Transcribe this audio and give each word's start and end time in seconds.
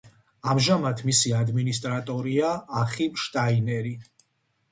ამჟამად 0.51 1.01
მისი 1.09 1.33
ადმინისტრატორია 1.39 2.49
ახიმ 2.85 3.19
შტაინერი. 3.25 3.93